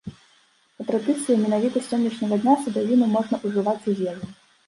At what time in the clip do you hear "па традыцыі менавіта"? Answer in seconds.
0.77-1.75